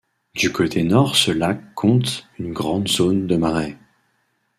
Du 0.33 0.51
côté 0.51 0.81
Nord 0.81 1.15
ce 1.15 1.29
lac 1.29 1.75
compte 1.75 2.27
une 2.39 2.53
grande 2.53 2.87
zone 2.87 3.27
de 3.27 3.37
marais. 3.37 3.77